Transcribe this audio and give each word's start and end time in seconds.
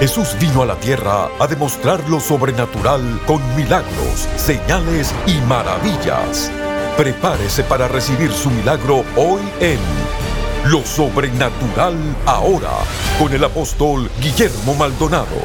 Jesús 0.00 0.36
vino 0.38 0.60
a 0.60 0.66
la 0.66 0.76
tierra 0.76 1.30
a 1.38 1.46
demostrar 1.46 2.06
lo 2.10 2.20
sobrenatural 2.20 3.00
con 3.26 3.40
milagros, 3.56 4.28
señales 4.36 5.14
y 5.26 5.40
maravillas. 5.48 6.50
Prepárese 6.98 7.64
para 7.64 7.88
recibir 7.88 8.30
su 8.30 8.50
milagro 8.50 9.04
hoy 9.16 9.40
en 9.60 9.78
Lo 10.66 10.84
Sobrenatural 10.84 11.94
Ahora 12.26 12.72
con 13.18 13.32
el 13.32 13.42
apóstol 13.42 14.10
Guillermo 14.20 14.74
Maldonado. 14.74 15.38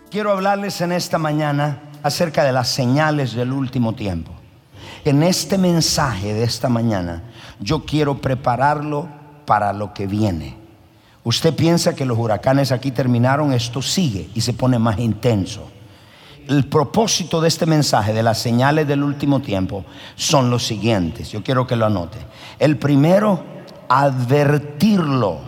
Quiero 0.10 0.32
hablarles 0.34 0.82
en 0.82 0.92
esta 0.92 1.18
mañana 1.18 1.91
acerca 2.04 2.44
de 2.44 2.52
las 2.52 2.70
señales 2.70 3.34
del 3.34 3.52
último 3.52 3.94
tiempo. 3.94 4.32
En 5.04 5.24
este 5.24 5.58
mensaje 5.58 6.34
de 6.34 6.44
esta 6.44 6.70
mañana, 6.70 7.24
yo 7.60 7.86
quiero 7.86 8.22
prepararlo 8.22 9.10
para 9.46 9.74
lo 9.74 9.94
que 9.94 10.08
viene. 10.08 10.56
Usted 11.24 11.56
piensa 11.56 11.96
que 11.96 12.06
los 12.06 12.18
huracanes 12.18 12.72
aquí 12.72 12.92
terminaron, 12.92 13.54
esto 13.54 13.82
sigue 13.82 14.30
y 14.34 14.42
se 14.42 14.54
pone 14.54 14.80
más 14.80 15.00
intenso. 15.00 15.70
El 16.48 16.66
propósito 16.66 17.40
de 17.40 17.48
este 17.48 17.66
mensaje, 17.66 18.14
de 18.14 18.24
las 18.24 18.40
señales 18.40 18.88
del 18.88 19.04
último 19.04 19.42
tiempo, 19.42 19.86
son 20.16 20.50
los 20.50 20.66
siguientes. 20.66 21.32
Yo 21.32 21.44
quiero 21.44 21.68
que 21.68 21.76
lo 21.76 21.86
anote. 21.86 22.18
El 22.60 22.78
primero, 22.78 23.44
advertirlo 23.88 25.40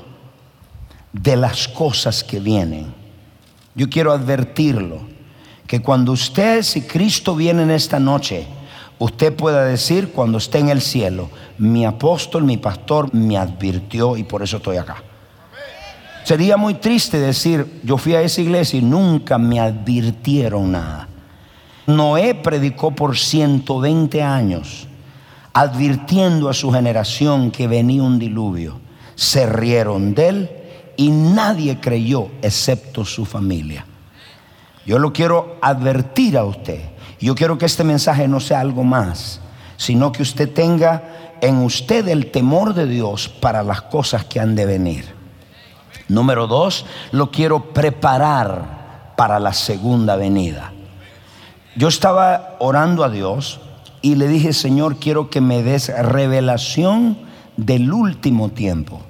de 1.12 1.36
las 1.36 1.68
cosas 1.68 2.24
que 2.24 2.40
vienen. 2.40 2.94
Yo 3.76 3.90
quiero 3.90 4.12
advertirlo 4.12 5.13
que 5.74 5.82
cuando 5.82 6.12
usted, 6.12 6.62
si 6.62 6.82
Cristo 6.82 7.36
viene 7.36 7.64
en 7.64 7.72
esta 7.72 8.00
noche, 8.00 8.46
usted 9.00 9.36
pueda 9.36 9.66
decir 9.66 10.12
cuando 10.12 10.38
esté 10.38 10.60
en 10.60 10.70
el 10.70 10.84
cielo, 10.84 11.32
mi 11.58 11.84
apóstol, 11.84 12.44
mi 12.44 12.58
pastor 12.58 13.12
me 13.12 13.40
advirtió 13.40 14.16
y 14.16 14.24
por 14.24 14.44
eso 14.44 14.58
estoy 14.58 14.78
acá. 14.78 15.02
Sería 16.26 16.58
muy 16.58 16.76
triste 16.76 17.20
decir, 17.20 17.82
yo 17.84 17.98
fui 17.98 18.14
a 18.14 18.22
esa 18.22 18.42
iglesia 18.42 18.78
y 18.78 18.84
nunca 18.84 19.40
me 19.40 19.60
advirtieron 19.60 20.74
nada. 20.74 21.08
Noé 21.88 22.36
predicó 22.36 22.92
por 22.92 23.18
120 23.18 24.22
años, 24.22 24.88
advirtiendo 25.54 26.50
a 26.50 26.54
su 26.54 26.72
generación 26.72 27.50
que 27.50 27.68
venía 27.68 28.04
un 28.04 28.20
diluvio. 28.20 28.80
Se 29.16 29.48
rieron 29.48 30.14
de 30.14 30.30
él 30.30 30.50
y 30.98 31.10
nadie 31.10 31.80
creyó 31.80 32.28
excepto 32.44 33.04
su 33.04 33.26
familia. 33.26 33.88
Yo 34.86 35.00
lo 35.00 35.14
quiero 35.14 35.58
advertir 35.62 36.38
a 36.38 36.44
usted. 36.44 36.82
Yo 37.20 37.36
quiero 37.36 37.58
que 37.58 37.66
este 37.66 37.84
mensaje 37.84 38.28
no 38.28 38.40
sea 38.40 38.60
algo 38.60 38.84
más, 38.84 39.40
sino 39.78 40.12
que 40.12 40.24
usted 40.24 40.52
tenga 40.52 41.38
en 41.42 41.58
usted 41.58 42.08
el 42.08 42.32
temor 42.32 42.74
de 42.74 42.86
Dios 42.86 43.30
para 43.30 43.64
las 43.64 43.82
cosas 43.82 44.26
que 44.26 44.40
han 44.40 44.56
de 44.56 44.66
venir. 44.66 45.06
Número 46.10 46.48
dos, 46.48 46.86
lo 47.12 47.32
quiero 47.32 47.74
preparar 47.74 49.14
para 49.16 49.40
la 49.40 49.54
segunda 49.54 50.16
venida. 50.16 50.74
Yo 51.76 51.88
estaba 51.88 52.56
orando 52.60 53.04
a 53.04 53.10
Dios 53.10 53.62
y 54.02 54.16
le 54.16 54.28
dije, 54.28 54.54
Señor, 54.54 54.98
quiero 54.98 55.30
que 55.30 55.42
me 55.42 55.64
des 55.64 55.88
revelación 55.88 57.18
del 57.58 57.92
último 57.92 58.50
tiempo. 58.50 59.02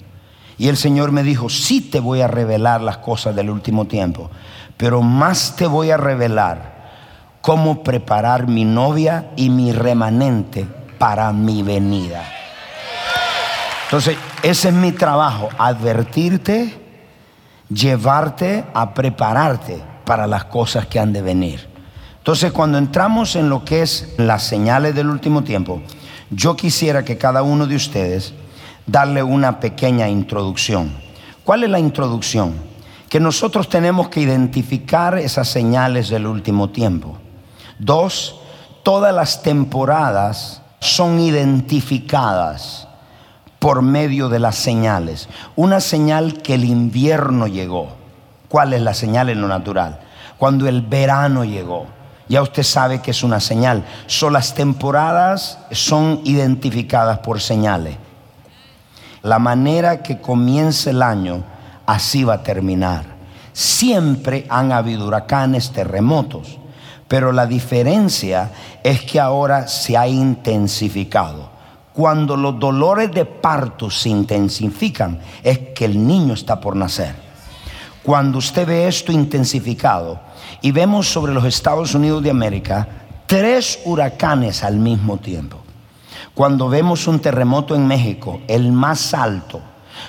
Y 0.57 0.67
el 0.67 0.77
Señor 0.77 1.11
me 1.11 1.23
dijo, 1.23 1.49
sí 1.49 1.81
te 1.81 1.99
voy 1.99 2.21
a 2.21 2.27
revelar 2.27 2.81
las 2.81 2.97
cosas 2.97 3.35
del 3.35 3.49
último 3.49 3.85
tiempo, 3.85 4.29
pero 4.77 5.01
más 5.01 5.55
te 5.55 5.67
voy 5.67 5.91
a 5.91 5.97
revelar 5.97 6.73
cómo 7.41 7.83
preparar 7.83 8.47
mi 8.47 8.63
novia 8.65 9.31
y 9.35 9.49
mi 9.49 9.71
remanente 9.71 10.65
para 10.97 11.31
mi 11.33 11.61
venida. 11.61 12.23
Entonces, 13.83 14.17
ese 14.41 14.69
es 14.69 14.73
mi 14.73 14.91
trabajo, 14.91 15.49
advertirte, 15.57 16.81
llevarte 17.69 18.63
a 18.73 18.93
prepararte 18.93 19.81
para 20.05 20.25
las 20.25 20.45
cosas 20.45 20.87
que 20.87 20.99
han 20.99 21.13
de 21.13 21.21
venir. 21.21 21.67
Entonces, 22.17 22.51
cuando 22.53 22.77
entramos 22.77 23.35
en 23.35 23.49
lo 23.49 23.65
que 23.65 23.81
es 23.81 24.15
las 24.17 24.43
señales 24.43 24.95
del 24.95 25.09
último 25.09 25.43
tiempo, 25.43 25.81
yo 26.29 26.55
quisiera 26.55 27.03
que 27.03 27.17
cada 27.17 27.43
uno 27.43 27.67
de 27.67 27.75
ustedes 27.75 28.33
darle 28.87 29.21
una 29.21 29.59
pequeña 29.59 30.07
introducción. 30.07 30.91
¿Cuál 31.43 31.65
es 31.65 31.69
la 31.69 31.79
introducción? 31.79 32.72
Que 33.13 33.19
nosotros 33.19 33.69
tenemos 33.69 34.09
que 34.09 34.21
identificar 34.21 35.19
esas 35.19 35.47
señales 35.47 36.09
del 36.09 36.25
último 36.25 36.71
tiempo. 36.71 37.19
Dos, 37.77 38.39
todas 38.81 39.13
las 39.13 39.43
temporadas 39.43 40.63
son 40.79 41.19
identificadas 41.19 42.87
por 43.59 43.83
medio 43.83 44.29
de 44.29 44.39
las 44.39 44.55
señales. 44.55 45.29
Una 45.55 45.79
señal 45.79 46.41
que 46.41 46.55
el 46.55 46.65
invierno 46.65 47.45
llegó. 47.45 47.89
¿Cuál 48.49 48.73
es 48.73 48.81
la 48.81 48.95
señal 48.95 49.29
en 49.29 49.41
lo 49.41 49.47
natural? 49.47 49.99
Cuando 50.39 50.67
el 50.67 50.81
verano 50.81 51.45
llegó. 51.45 51.85
Ya 52.27 52.41
usted 52.41 52.63
sabe 52.63 53.03
que 53.03 53.11
es 53.11 53.21
una 53.21 53.39
señal. 53.39 53.85
Son 54.07 54.33
las 54.33 54.55
temporadas 54.55 55.59
son 55.69 56.21
identificadas 56.23 57.19
por 57.19 57.41
señales. 57.41 57.95
La 59.21 59.37
manera 59.37 60.01
que 60.01 60.19
comienza 60.19 60.89
el 60.89 61.03
año 61.03 61.52
así 61.85 62.23
va 62.23 62.35
a 62.35 62.43
terminar. 62.43 63.05
Siempre 63.53 64.45
han 64.49 64.71
habido 64.71 65.07
huracanes, 65.07 65.71
terremotos, 65.71 66.57
pero 67.07 67.31
la 67.31 67.45
diferencia 67.45 68.51
es 68.83 69.01
que 69.01 69.19
ahora 69.19 69.67
se 69.67 69.95
ha 69.97 70.07
intensificado. 70.07 71.51
Cuando 71.93 72.35
los 72.35 72.59
dolores 72.59 73.11
de 73.11 73.25
parto 73.25 73.91
se 73.91 74.09
intensifican, 74.09 75.19
es 75.43 75.59
que 75.75 75.85
el 75.85 76.07
niño 76.07 76.33
está 76.33 76.59
por 76.59 76.75
nacer. 76.75 77.15
Cuando 78.01 78.39
usted 78.39 78.67
ve 78.67 78.87
esto 78.87 79.11
intensificado 79.11 80.19
y 80.61 80.71
vemos 80.71 81.07
sobre 81.07 81.33
los 81.33 81.45
Estados 81.45 81.93
Unidos 81.93 82.23
de 82.23 82.31
América 82.31 82.87
tres 83.27 83.79
huracanes 83.85 84.63
al 84.63 84.77
mismo 84.77 85.17
tiempo. 85.17 85.59
Cuando 86.33 86.67
vemos 86.67 87.07
un 87.07 87.19
terremoto 87.19 87.75
en 87.75 87.85
México, 87.85 88.41
el 88.47 88.71
más 88.71 89.13
alto, 89.13 89.61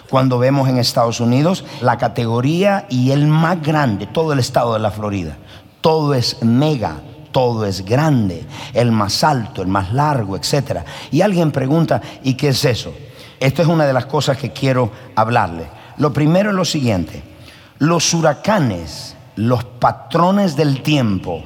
cuando 0.09 0.39
vemos 0.39 0.69
en 0.69 0.79
Estados 0.79 1.21
Unidos 1.21 1.65
la 1.81 1.99
categoría 1.99 2.87
y 2.89 3.11
el 3.11 3.27
más 3.27 3.63
grande, 3.63 4.07
todo 4.07 4.33
el 4.33 4.39
estado 4.39 4.75
de 4.75 4.81
la 4.81 4.91
Florida. 4.91 5.37
Todo 5.81 6.15
es 6.15 6.43
mega, 6.43 6.97
todo 7.33 7.67
es 7.67 7.85
grande, 7.85 8.47
el 8.73 8.93
más 8.93 9.25
alto, 9.25 9.61
el 9.61 9.69
más 9.69 9.93
largo, 9.93 10.37
etc. 10.37 10.81
Y 11.11 11.21
alguien 11.21 11.51
pregunta, 11.51 12.01
¿y 12.23 12.35
qué 12.35 12.49
es 12.49 12.65
eso? 12.65 12.95
Esto 13.41 13.63
es 13.63 13.69
una 13.69 13.87
de 13.87 13.93
las 13.93 14.07
cosas 14.07 14.39
que 14.39 14.53
quiero 14.53 14.91
hablarle. 15.17 15.67
Lo 15.99 16.13
primero 16.13 16.51
es 16.51 16.57
lo 16.57 16.65
siguiente, 16.65 17.23
los 17.79 18.15
huracanes, 18.15 19.17
los 19.37 19.65
patrones 19.65 20.57
del 20.57 20.83
tiempo, 20.83 21.43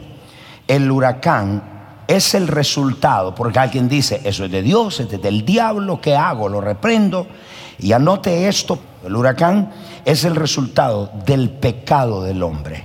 el 0.67 0.91
huracán 0.91 1.79
es 2.07 2.35
el 2.35 2.49
resultado, 2.49 3.35
porque 3.35 3.59
alguien 3.59 3.89
dice, 3.89 4.21
eso 4.25 4.47
es 4.47 4.51
de 4.51 4.63
Dios, 4.63 5.01
es 5.01 5.23
del 5.23 5.45
diablo, 5.45 6.01
¿qué 6.01 6.17
hago? 6.17 6.49
Lo 6.49 6.61
reprendo. 6.61 7.27
Y 7.79 7.93
anote 7.93 8.49
esto, 8.49 8.79
el 9.05 9.15
huracán 9.15 9.71
es 10.05 10.25
el 10.25 10.35
resultado 10.35 11.11
del 11.25 11.51
pecado 11.51 12.23
del 12.23 12.43
hombre. 12.43 12.85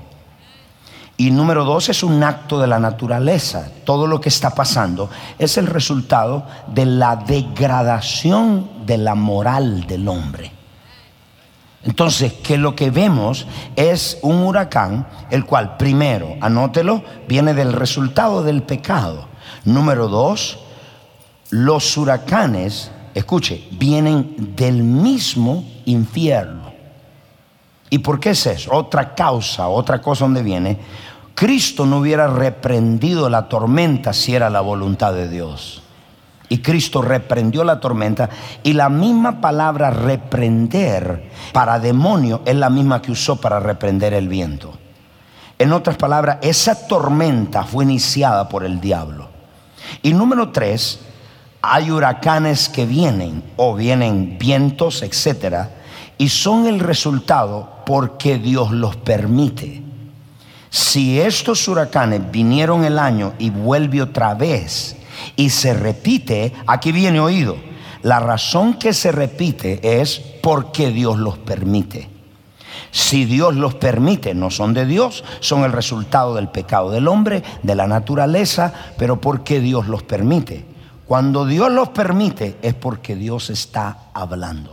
Y 1.18 1.32
número 1.32 1.64
dos 1.64 1.90
es 1.90 2.04
un 2.04 2.24
acto 2.24 2.60
de 2.60 2.68
la 2.68 2.80
naturaleza. 2.80 3.70
Todo 3.86 4.08
lo 4.08 4.20
que 4.20 4.30
está 4.30 4.50
pasando 4.50 5.10
es 5.38 5.58
el 5.58 5.68
resultado 5.68 6.46
de 6.68 6.86
la 6.86 7.16
degradación 7.16 8.86
de 8.86 8.98
la 8.98 9.16
moral 9.16 9.86
del 9.86 10.08
hombre. 10.08 10.52
Entonces, 11.84 12.34
que 12.34 12.58
lo 12.58 12.76
que 12.76 12.90
vemos 12.90 13.46
es 13.76 14.18
un 14.22 14.44
huracán, 14.44 15.06
el 15.30 15.46
cual 15.46 15.78
primero, 15.78 16.36
anótelo, 16.42 17.04
viene 17.28 17.54
del 17.54 17.74
resultado 17.74 18.42
del 18.42 18.64
pecado. 18.64 19.28
Número 19.66 20.08
dos, 20.08 20.60
los 21.50 21.98
huracanes, 21.98 22.90
escuche, 23.14 23.68
vienen 23.72 24.56
del 24.56 24.84
mismo 24.84 25.64
infierno. 25.86 26.74
¿Y 27.90 28.00
por 28.00 28.20
qué 28.20 28.32
es 28.32 28.46
eso? 28.48 28.74
Otra 28.74 29.14
causa, 29.14 29.68
otra 29.68 30.02
cosa 30.02 30.26
donde 30.26 30.42
viene. 30.42 30.80
Cristo 31.36 31.86
no 31.86 31.98
hubiera 31.98 32.28
reprendido 32.28 33.30
la 33.30 33.48
tormenta 33.48 34.14
si 34.14 34.36
era 34.36 34.50
la 34.50 34.62
voluntad 34.62 35.14
de 35.14 35.30
Dios. 35.30 35.84
Y 36.50 36.60
Cristo 36.60 37.02
reprendió 37.02 37.64
la 37.64 37.80
tormenta. 37.80 38.30
Y 38.64 38.74
la 38.74 38.90
misma 38.90 39.42
palabra 39.42 39.90
reprender 39.90 41.30
para 41.52 41.80
demonio 41.80 42.42
es 42.46 42.56
la 42.56 42.70
misma 42.70 43.02
que 43.02 43.12
usó 43.12 43.40
para 43.40 43.60
reprender 43.60 44.14
el 44.14 44.28
viento. 44.28 44.74
En 45.58 45.72
otras 45.72 45.98
palabras, 45.98 46.38
esa 46.42 46.88
tormenta 46.88 47.64
fue 47.64 47.84
iniciada 47.84 48.50
por 48.50 48.64
el 48.64 48.82
diablo. 48.82 49.30
Y 50.02 50.14
número 50.14 50.50
tres, 50.50 51.00
hay 51.64 51.90
huracanes 51.90 52.70
que 52.70 52.86
vienen 52.86 53.44
o 53.56 53.74
vienen 53.74 54.38
vientos, 54.38 55.02
etcétera 55.02 55.72
y 56.18 56.30
son 56.30 56.68
el 56.68 56.80
resultado 56.80 57.70
porque 57.86 58.38
Dios 58.38 58.72
los 58.72 58.96
permite. 58.96 59.82
Si 60.70 61.20
estos 61.20 61.68
huracanes 61.68 62.32
vinieron 62.32 62.84
el 62.84 62.98
año 62.98 63.34
y 63.40 63.50
vuelve 63.50 64.02
otra 64.02 64.34
vez 64.34 64.96
y 65.36 65.50
se 65.50 65.74
repite, 65.74 66.54
aquí 66.66 66.92
viene 66.92 67.20
oído. 67.20 67.58
La 68.02 68.20
razón 68.20 68.76
que 68.76 68.94
se 68.94 69.12
repite 69.12 70.02
es 70.02 70.20
porque 70.42 70.92
Dios 70.92 71.18
los 71.18 71.38
permite. 71.38 72.10
Si 72.92 73.26
Dios 73.26 73.56
los 73.56 73.76
permite, 73.76 74.34
no 74.34 74.50
son 74.50 74.74
de 74.74 74.86
Dios, 74.86 75.24
son 75.40 75.64
el 75.64 75.72
resultado 75.72 76.36
del 76.36 76.50
pecado 76.50 76.92
del 76.92 77.08
hombre, 77.08 77.44
de 77.64 77.76
la 77.76 77.88
naturaleza, 77.88 78.74
pero 78.98 79.20
porque 79.20 79.60
Dios 79.60 79.88
los 79.88 80.04
permite. 80.04 80.73
Cuando 81.08 81.46
Dios 81.46 81.72
los 81.72 81.90
permite 81.90 82.58
es 82.62 82.74
porque 82.74 83.16
Dios 83.16 83.50
está 83.50 84.10
hablando. 84.14 84.73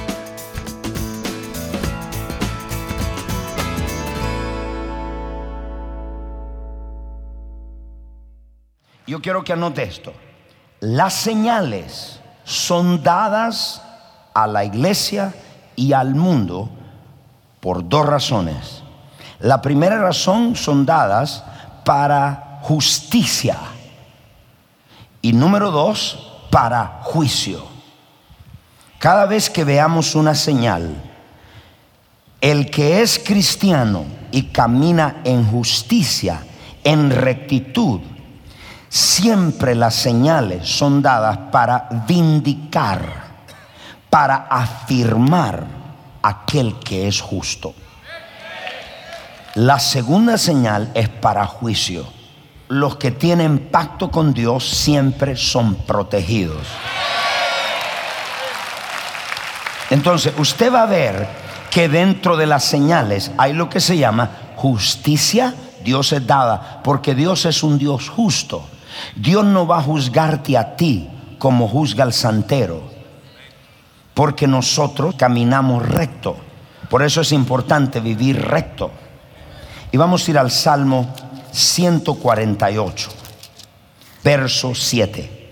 Yo 9.06 9.20
quiero 9.20 9.44
que 9.44 9.52
anote 9.52 9.82
esto. 9.82 10.14
Las 10.80 11.12
señales 11.12 12.18
son 12.44 13.02
dadas 13.02 13.82
a 14.32 14.46
la 14.46 14.64
iglesia 14.64 15.34
y 15.76 15.92
al 15.92 16.14
mundo 16.14 16.70
por 17.62 17.88
dos 17.88 18.05
razones. 18.05 18.82
La 19.38 19.62
primera 19.62 19.97
razón 20.00 20.56
son 20.56 20.85
dadas 20.85 21.44
para 21.85 22.59
justicia 22.62 23.56
y 25.23 25.32
número 25.32 25.70
dos, 25.70 26.43
para 26.50 26.99
juicio. 27.05 27.64
Cada 28.99 29.26
vez 29.26 29.49
que 29.49 29.62
veamos 29.62 30.17
una 30.17 30.35
señal, 30.35 30.93
el 32.41 32.69
que 32.69 33.00
es 33.00 33.20
cristiano 33.20 34.06
y 34.32 34.43
camina 34.47 35.20
en 35.23 35.47
justicia, 35.47 36.43
en 36.82 37.12
rectitud, 37.12 38.00
siempre 38.88 39.76
las 39.76 39.94
señales 39.94 40.69
son 40.69 41.00
dadas 41.00 41.38
para 41.53 41.88
vindicar, 42.09 43.06
para 44.11 44.49
afirmar 44.50 45.81
aquel 46.22 46.78
que 46.78 47.08
es 47.08 47.20
justo. 47.20 47.74
La 49.54 49.78
segunda 49.78 50.38
señal 50.38 50.90
es 50.94 51.08
para 51.08 51.46
juicio. 51.46 52.06
Los 52.69 52.96
que 52.96 53.10
tienen 53.10 53.58
pacto 53.58 54.10
con 54.10 54.32
Dios 54.32 54.66
siempre 54.66 55.36
son 55.36 55.74
protegidos. 55.74 56.66
Entonces, 59.90 60.32
usted 60.38 60.72
va 60.72 60.84
a 60.84 60.86
ver 60.86 61.28
que 61.70 61.88
dentro 61.88 62.38
de 62.38 62.46
las 62.46 62.64
señales 62.64 63.30
hay 63.36 63.52
lo 63.52 63.68
que 63.68 63.80
se 63.80 63.98
llama 63.98 64.30
justicia. 64.56 65.54
Dios 65.84 66.12
es 66.12 66.26
dada 66.26 66.80
porque 66.82 67.14
Dios 67.14 67.44
es 67.44 67.62
un 67.62 67.76
Dios 67.76 68.08
justo. 68.08 68.64
Dios 69.16 69.44
no 69.44 69.66
va 69.66 69.78
a 69.78 69.82
juzgarte 69.82 70.56
a 70.56 70.76
ti 70.76 71.10
como 71.38 71.68
juzga 71.68 72.04
al 72.04 72.12
santero 72.14 72.91
porque 74.14 74.47
nosotros 74.47 75.14
caminamos 75.17 75.87
recto. 75.88 76.37
Por 76.88 77.03
eso 77.03 77.20
es 77.23 77.32
importante 77.32 78.00
vivir 78.00 78.41
recto. 78.41 78.91
Y 79.91 79.97
vamos 79.97 80.26
a 80.26 80.31
ir 80.31 80.38
al 80.38 80.50
Salmo 80.50 81.12
148, 81.53 83.11
verso 84.23 84.75
7. 84.75 85.42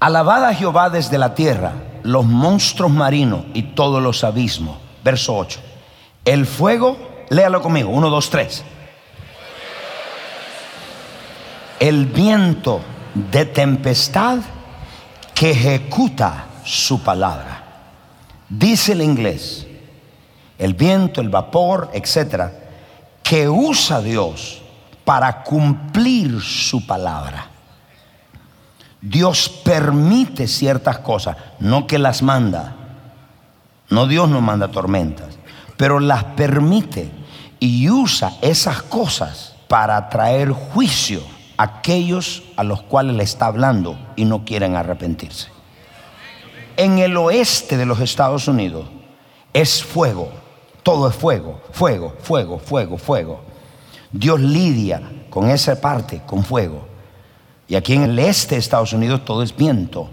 Alabad 0.00 0.44
a 0.44 0.54
Jehová 0.54 0.90
desde 0.90 1.18
la 1.18 1.34
tierra, 1.34 1.72
los 2.04 2.24
monstruos 2.24 2.92
marinos 2.92 3.44
y 3.54 3.62
todos 3.62 4.02
los 4.02 4.22
abismos. 4.22 4.78
Verso 5.02 5.36
8. 5.36 5.60
El 6.24 6.46
fuego, 6.46 6.96
léalo 7.30 7.60
conmigo, 7.60 7.90
1, 7.90 8.10
2, 8.10 8.30
3. 8.30 8.64
El 11.80 12.06
viento 12.06 12.80
de 13.14 13.44
tempestad 13.44 14.38
que 15.34 15.50
ejecuta 15.50 16.46
su 16.64 17.02
palabra. 17.02 17.57
Dice 18.48 18.92
el 18.92 19.02
inglés, 19.02 19.66
el 20.58 20.72
viento, 20.74 21.20
el 21.20 21.28
vapor, 21.28 21.90
etcétera, 21.92 22.52
que 23.22 23.48
usa 23.48 24.00
Dios 24.00 24.62
para 25.04 25.42
cumplir 25.42 26.40
su 26.40 26.86
palabra. 26.86 27.46
Dios 29.00 29.48
permite 29.48 30.48
ciertas 30.48 30.98
cosas, 30.98 31.36
no 31.60 31.86
que 31.86 31.98
las 31.98 32.22
manda. 32.22 32.74
No 33.90 34.06
Dios 34.06 34.28
no 34.28 34.40
manda 34.40 34.68
tormentas, 34.68 35.38
pero 35.76 36.00
las 36.00 36.24
permite 36.24 37.10
y 37.60 37.88
usa 37.90 38.32
esas 38.40 38.82
cosas 38.82 39.54
para 39.68 40.08
traer 40.08 40.50
juicio 40.50 41.22
a 41.56 41.64
aquellos 41.64 42.42
a 42.56 42.64
los 42.64 42.82
cuales 42.82 43.14
le 43.16 43.24
está 43.24 43.46
hablando 43.46 43.98
y 44.16 44.24
no 44.24 44.44
quieren 44.44 44.76
arrepentirse 44.76 45.57
en 46.78 46.98
el 47.00 47.16
oeste 47.16 47.76
de 47.76 47.84
los 47.84 47.98
Estados 47.98 48.46
Unidos 48.46 48.86
es 49.52 49.82
fuego. 49.82 50.30
Todo 50.84 51.08
es 51.08 51.16
fuego, 51.16 51.60
fuego, 51.72 52.14
fuego, 52.22 52.58
fuego, 52.60 52.96
fuego. 52.96 53.40
Dios 54.12 54.40
lidia 54.40 55.02
con 55.28 55.50
esa 55.50 55.78
parte, 55.80 56.22
con 56.24 56.44
fuego. 56.44 56.86
Y 57.66 57.74
aquí 57.74 57.94
en 57.94 58.04
el 58.04 58.18
este 58.20 58.54
de 58.54 58.60
Estados 58.60 58.92
Unidos 58.92 59.24
todo 59.24 59.42
es 59.42 59.54
viento, 59.54 60.08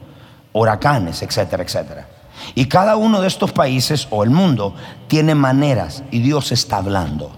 huracanes, 0.53 1.21
etcétera, 1.21 1.63
etcétera. 1.63 2.09
Y 2.55 2.65
cada 2.65 2.95
uno 2.97 3.21
de 3.21 3.27
estos 3.27 3.51
países 3.51 4.07
o 4.09 4.23
el 4.23 4.31
mundo 4.31 4.73
tiene 5.07 5.35
maneras 5.35 6.03
y 6.09 6.19
Dios 6.19 6.51
está 6.51 6.77
hablando. 6.77 7.31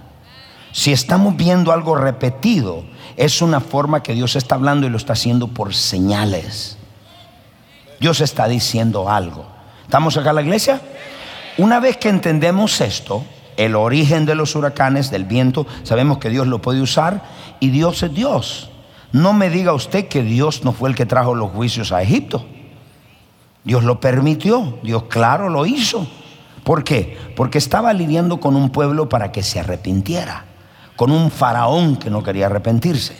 Si 0.71 0.93
estamos 0.93 1.35
viendo 1.35 1.73
algo 1.73 1.95
repetido, 1.95 2.85
es 3.17 3.41
una 3.41 3.59
forma 3.59 4.01
que 4.01 4.13
Dios 4.13 4.37
está 4.37 4.55
hablando 4.55 4.87
y 4.87 4.89
lo 4.89 4.97
está 4.97 5.13
haciendo 5.13 5.49
por 5.49 5.75
señales. 5.75 6.77
Dios 7.99 8.21
está 8.21 8.47
diciendo 8.47 9.09
algo. 9.09 9.45
¿Estamos 9.83 10.17
acá 10.17 10.29
en 10.29 10.35
la 10.35 10.41
iglesia? 10.41 10.81
Una 11.57 11.79
vez 11.79 11.97
que 11.97 12.09
entendemos 12.09 12.81
esto, 12.81 13.23
el 13.57 13.75
origen 13.75 14.25
de 14.25 14.35
los 14.35 14.55
huracanes, 14.55 15.09
del 15.09 15.25
viento, 15.25 15.65
sabemos 15.83 16.19
que 16.19 16.29
Dios 16.29 16.47
lo 16.47 16.61
puede 16.61 16.81
usar 16.81 17.23
y 17.59 17.69
Dios 17.69 18.03
es 18.03 18.13
Dios. 18.13 18.69
No 19.11 19.33
me 19.33 19.49
diga 19.49 19.73
usted 19.73 20.07
que 20.07 20.21
Dios 20.21 20.63
no 20.63 20.73
fue 20.73 20.89
el 20.89 20.95
que 20.95 21.05
trajo 21.05 21.33
los 21.33 21.51
juicios 21.51 21.91
a 21.91 22.01
Egipto. 22.01 22.45
Dios 23.63 23.83
lo 23.83 23.99
permitió, 23.99 24.77
Dios 24.83 25.03
claro 25.03 25.49
lo 25.49 25.65
hizo. 25.65 26.07
¿Por 26.63 26.83
qué? 26.83 27.17
Porque 27.35 27.57
estaba 27.57 27.93
lidiando 27.93 28.39
con 28.39 28.55
un 28.55 28.69
pueblo 28.69 29.09
para 29.09 29.31
que 29.31 29.41
se 29.41 29.59
arrepintiera, 29.59 30.45
con 30.95 31.11
un 31.11 31.31
faraón 31.31 31.95
que 31.95 32.09
no 32.09 32.21
quería 32.21 32.45
arrepentirse. 32.45 33.15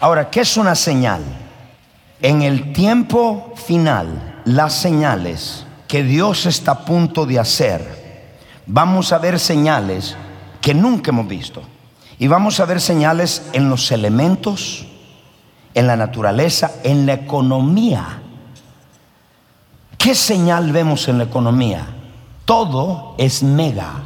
Ahora, 0.00 0.30
¿qué 0.30 0.40
es 0.40 0.56
una 0.56 0.74
señal? 0.74 1.22
En 2.22 2.42
el 2.42 2.72
tiempo 2.72 3.52
final, 3.56 4.42
las 4.44 4.74
señales 4.74 5.66
que 5.88 6.02
Dios 6.02 6.46
está 6.46 6.72
a 6.72 6.84
punto 6.84 7.26
de 7.26 7.38
hacer, 7.38 8.36
vamos 8.66 9.12
a 9.12 9.18
ver 9.18 9.38
señales 9.38 10.16
que 10.60 10.74
nunca 10.74 11.10
hemos 11.10 11.26
visto. 11.26 11.62
Y 12.18 12.28
vamos 12.28 12.60
a 12.60 12.66
ver 12.66 12.80
señales 12.80 13.48
en 13.52 13.70
los 13.70 13.90
elementos, 13.92 14.86
en 15.72 15.86
la 15.86 15.96
naturaleza, 15.96 16.72
en 16.84 17.06
la 17.06 17.14
economía. 17.14 18.20
¿Qué 19.96 20.14
señal 20.14 20.72
vemos 20.72 21.08
en 21.08 21.18
la 21.18 21.24
economía? 21.24 21.86
todo 22.50 23.14
es 23.16 23.44
mega. 23.44 24.02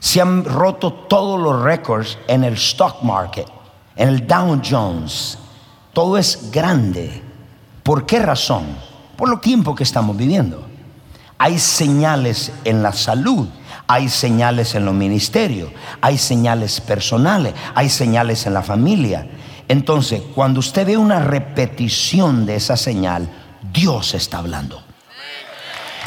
Se 0.00 0.22
han 0.22 0.42
roto 0.42 0.90
todos 0.90 1.38
los 1.38 1.62
récords 1.62 2.16
en 2.26 2.44
el 2.44 2.54
stock 2.54 3.02
market, 3.02 3.46
en 3.94 4.08
el 4.08 4.26
Dow 4.26 4.58
Jones. 4.64 5.38
Todo 5.94 6.18
es 6.18 6.50
grande. 6.50 7.22
¿Por 7.82 8.04
qué 8.04 8.18
razón? 8.18 8.64
Por 9.16 9.30
lo 9.30 9.38
tiempo 9.38 9.74
que 9.74 9.84
estamos 9.84 10.16
viviendo. 10.16 10.66
Hay 11.38 11.58
señales 11.58 12.52
en 12.64 12.82
la 12.82 12.92
salud, 12.92 13.48
hay 13.86 14.08
señales 14.08 14.74
en 14.74 14.84
los 14.84 14.94
ministerios, 14.94 15.70
hay 16.00 16.18
señales 16.18 16.80
personales, 16.80 17.54
hay 17.74 17.88
señales 17.88 18.46
en 18.46 18.54
la 18.54 18.62
familia. 18.62 19.26
Entonces, 19.68 20.22
cuando 20.34 20.60
usted 20.60 20.86
ve 20.86 20.96
una 20.96 21.20
repetición 21.20 22.44
de 22.44 22.56
esa 22.56 22.76
señal, 22.76 23.28
Dios 23.72 24.14
está 24.14 24.38
hablando. 24.38 24.82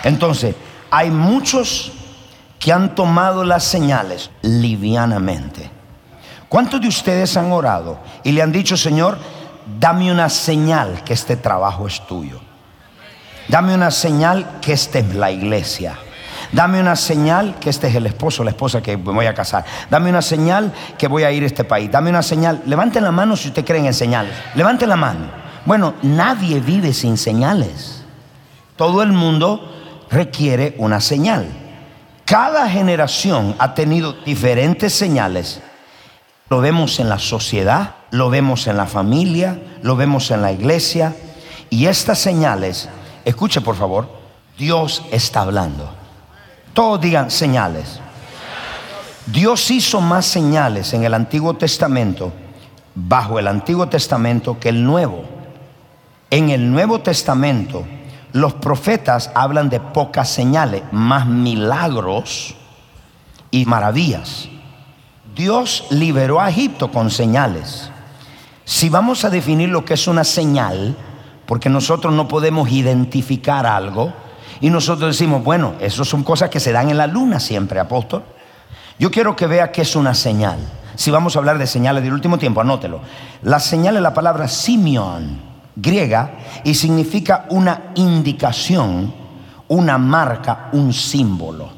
Entonces, 0.04 0.56
hay 0.92 1.12
muchos 1.12 1.92
que 2.60 2.72
han 2.72 2.96
tomado 2.96 3.44
las 3.44 3.64
señales 3.64 4.32
livianamente. 4.42 5.70
¿Cuántos 6.50 6.82
de 6.82 6.88
ustedes 6.88 7.36
han 7.36 7.52
orado 7.52 8.00
y 8.24 8.32
le 8.32 8.42
han 8.42 8.52
dicho, 8.52 8.78
Señor, 8.78 9.18
dame 9.80 10.12
una 10.12 10.30
señal 10.30 11.04
que 11.04 11.14
este 11.14 11.36
trabajo 11.36 11.88
es 11.88 12.06
tuyo? 12.08 12.40
Dame 13.48 13.74
una 13.74 13.92
señal 13.92 14.60
que 14.62 14.74
esta 14.74 15.00
es 15.00 15.16
la 15.16 15.32
iglesia. 15.32 15.98
Dame 16.52 16.80
una 16.80 16.96
señal 16.96 17.56
que 17.60 17.70
este 17.70 17.88
es 17.88 17.96
el 17.96 18.06
esposo, 18.06 18.44
la 18.44 18.52
esposa 18.52 18.82
que 18.82 18.96
me 18.96 19.14
voy 19.14 19.26
a 19.26 19.34
casar. 19.34 19.66
Dame 19.90 20.10
una 20.10 20.22
señal 20.22 20.74
que 20.98 21.08
voy 21.08 21.24
a 21.24 21.32
ir 21.32 21.44
a 21.44 21.48
este 21.48 21.64
país. 21.64 21.92
Dame 21.92 22.10
una 22.10 22.24
señal. 22.24 22.62
Levanten 22.66 23.04
la 23.04 23.12
mano 23.12 23.36
si 23.36 23.50
usted 23.50 23.66
creen 23.66 23.86
en 23.86 23.94
señales. 23.94 24.34
Levanten 24.56 24.90
la 24.90 24.96
mano. 24.96 25.28
Bueno, 25.66 25.96
nadie 26.04 26.60
vive 26.60 26.94
sin 26.94 27.18
señales. 27.18 28.04
Todo 28.78 29.02
el 29.02 29.12
mundo 29.12 30.06
requiere 30.10 30.76
una 30.78 31.02
señal. 31.02 31.48
Cada 32.24 32.70
generación 32.70 33.56
ha 33.60 33.74
tenido 33.74 34.14
diferentes 34.14 34.94
señales. 34.94 35.62
Lo 36.50 36.62
vemos 36.62 37.00
en 37.00 37.10
la 37.10 37.20
sociedad, 37.20 37.96
lo 38.12 38.30
vemos 38.30 38.68
en 38.68 38.78
la 38.78 38.86
familia, 38.86 39.60
lo 39.82 39.96
vemos 39.96 40.32
en 40.32 40.42
la 40.42 40.52
iglesia. 40.52 41.16
Y 41.70 41.88
estas 41.88 42.20
señales, 42.20 42.90
escuche 43.26 43.62
por 43.62 43.76
favor, 43.76 44.10
Dios 44.58 45.04
está 45.12 45.42
hablando. 45.42 45.90
Todos 46.74 47.02
digan 47.02 47.32
señales. 47.32 48.00
Dios 49.26 49.70
hizo 49.72 50.00
más 50.00 50.26
señales 50.26 50.94
en 50.94 51.04
el 51.04 51.14
Antiguo 51.14 51.56
Testamento, 51.56 52.32
bajo 52.96 53.40
el 53.40 53.48
Antiguo 53.48 53.88
Testamento, 53.88 54.58
que 54.60 54.70
el 54.70 54.84
Nuevo. 54.84 55.26
En 56.30 56.50
el 56.50 56.72
Nuevo 56.72 57.00
Testamento, 57.00 57.86
los 58.32 58.54
profetas 58.54 59.32
hablan 59.36 59.70
de 59.70 59.80
pocas 59.80 60.30
señales, 60.30 60.84
más 60.92 61.28
milagros 61.28 62.56
y 63.52 63.66
maravillas. 63.66 64.48
Dios 65.36 65.86
liberó 65.90 66.40
a 66.40 66.50
Egipto 66.50 66.92
con 66.92 67.10
señales. 67.10 67.92
Si 68.68 68.90
vamos 68.90 69.24
a 69.24 69.30
definir 69.30 69.70
lo 69.70 69.86
que 69.86 69.94
es 69.94 70.10
una 70.10 70.26
señal, 70.26 70.94
porque 71.46 71.70
nosotros 71.70 72.14
no 72.14 72.28
podemos 72.28 72.70
identificar 72.70 73.66
algo, 73.66 74.12
y 74.60 74.70
nosotros 74.70 75.16
decimos, 75.16 75.42
bueno, 75.42 75.76
eso 75.80 76.04
son 76.04 76.22
cosas 76.22 76.50
que 76.50 76.60
se 76.60 76.74
dan 76.74 76.90
en 76.90 76.98
la 76.98 77.08
luna 77.08 77.40
siempre, 77.40 77.80
apóstol. 77.80 78.24
Yo 79.00 79.10
quiero 79.10 79.38
que 79.38 79.48
vea 79.48 79.72
que 79.72 79.84
es 79.84 79.96
una 79.96 80.14
señal. 80.14 80.60
Si 80.96 81.10
vamos 81.10 81.38
a 81.38 81.40
hablar 81.40 81.58
de 81.58 81.66
señales 81.66 82.04
del 82.04 82.12
último 82.12 82.38
tiempo, 82.38 82.60
anótelo. 82.60 83.00
La 83.42 83.62
señal 83.62 83.96
es 83.96 84.02
la 84.02 84.14
palabra 84.14 84.50
Simeón 84.50 85.40
griega 85.74 86.32
y 86.66 86.74
significa 86.74 87.46
una 87.52 87.94
indicación, 87.96 89.14
una 89.70 89.98
marca, 89.98 90.68
un 90.74 90.92
símbolo. 90.92 91.70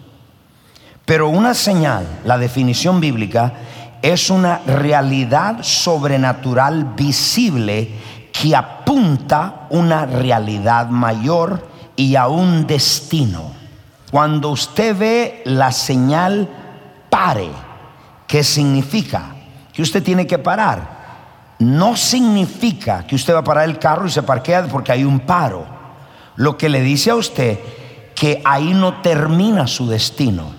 Pero 1.05 1.29
una 1.29 1.53
señal, 1.53 2.21
la 2.25 2.39
definición 2.39 2.99
bíblica, 2.99 3.53
es 4.01 4.29
una 4.29 4.59
realidad 4.65 5.59
sobrenatural 5.61 6.93
visible 6.95 7.89
que 8.31 8.55
apunta 8.55 9.67
una 9.69 10.05
realidad 10.05 10.87
mayor 10.87 11.67
y 11.95 12.15
a 12.15 12.27
un 12.27 12.65
destino. 12.65 13.51
Cuando 14.11 14.49
usted 14.49 14.97
ve 14.97 15.41
la 15.45 15.71
señal 15.71 16.47
pare, 17.09 17.49
¿qué 18.27 18.43
significa? 18.43 19.35
Que 19.73 19.81
usted 19.81 20.01
tiene 20.01 20.25
que 20.25 20.39
parar 20.39 20.99
no 21.59 21.97
significa 21.97 23.05
que 23.05 23.15
usted 23.15 23.33
va 23.33 23.39
a 23.39 23.43
parar 23.43 23.69
el 23.69 23.77
carro 23.77 24.07
y 24.07 24.09
se 24.09 24.23
parquea 24.23 24.65
porque 24.67 24.93
hay 24.93 25.03
un 25.03 25.19
paro. 25.19 25.65
Lo 26.37 26.57
que 26.57 26.69
le 26.69 26.81
dice 26.81 27.11
a 27.11 27.15
usted 27.15 27.59
que 28.15 28.41
ahí 28.45 28.73
no 28.73 29.01
termina 29.01 29.67
su 29.67 29.87
destino. 29.87 30.58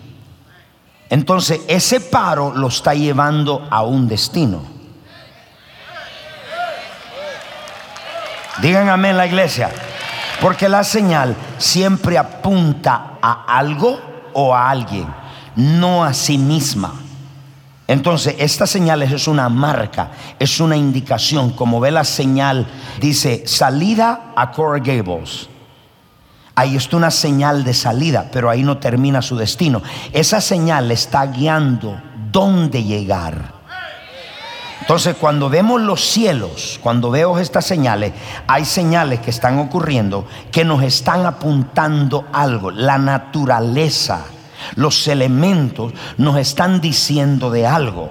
Entonces 1.11 1.61
ese 1.69 2.01
paro 2.01 2.55
lo 2.55 2.69
está 2.69 2.95
llevando 2.95 3.67
a 3.71 3.83
un 3.83 4.09
destino. 4.09 4.63
Digan 8.63 8.89
amén 8.89 9.17
la 9.17 9.27
iglesia. 9.27 9.71
Porque 10.41 10.69
la 10.69 10.85
señal 10.85 11.37
siempre 11.59 12.17
apunta 12.17 13.19
a 13.21 13.45
algo 13.59 14.01
o 14.33 14.55
a 14.55 14.71
alguien, 14.71 15.07
no 15.55 16.03
a 16.03 16.15
sí 16.15 16.39
misma. 16.39 16.95
Entonces, 17.87 18.37
esta 18.39 18.67
señal 18.67 19.03
es 19.03 19.27
una 19.27 19.49
marca, 19.49 20.13
es 20.39 20.61
una 20.61 20.77
indicación. 20.77 21.51
Como 21.51 21.81
ve 21.81 21.91
la 21.91 22.05
señal, 22.05 22.67
dice 23.01 23.43
salida 23.47 24.33
a 24.35 24.53
Coral 24.53 24.81
Gables. 24.81 25.49
Ahí 26.55 26.77
está 26.77 26.97
una 26.97 27.11
señal 27.11 27.65
de 27.65 27.75
salida, 27.75 28.29
pero 28.33 28.51
ahí 28.51 28.63
no 28.63 28.79
termina 28.79 29.23
su 29.23 29.37
destino. 29.37 29.83
Esa 30.13 30.41
señal 30.41 30.91
está 30.91 31.27
guiando 31.27 32.01
dónde 32.31 32.83
llegar. 32.83 33.61
Entonces, 34.81 35.15
cuando 35.17 35.49
vemos 35.49 35.81
los 35.81 36.01
cielos, 36.01 36.81
cuando 36.83 37.11
veo 37.11 37.39
estas 37.39 37.65
señales, 37.65 38.13
hay 38.47 38.65
señales 38.65 39.21
que 39.21 39.31
están 39.31 39.59
ocurriendo 39.59 40.27
que 40.51 40.65
nos 40.65 40.83
están 40.83 41.27
apuntando 41.27 42.27
algo, 42.33 42.71
la 42.71 42.99
naturaleza 42.99 44.25
los 44.77 45.07
elementos 45.09 45.93
nos 46.19 46.37
están 46.37 46.81
diciendo 46.81 47.51
de 47.51 47.67
algo. 47.67 48.11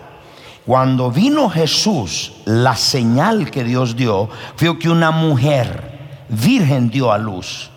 Cuando 0.66 1.12
vino 1.12 1.50
Jesús, 1.50 2.34
la 2.46 2.76
señal 2.76 3.50
que 3.50 3.64
Dios 3.64 3.96
dio 3.96 4.30
fue 4.56 4.78
que 4.78 4.90
una 4.90 5.12
mujer 5.12 6.26
virgen 6.30 6.90
dio 6.90 7.12
a 7.12 7.18
luz. 7.18 7.72